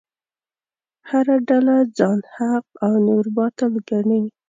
هره 1.09 1.35
ډله 1.47 1.77
ځان 1.97 2.19
حق 2.35 2.65
او 2.85 2.93
نور 3.07 3.25
باطل 3.37 3.71
ګڼي. 3.89 4.23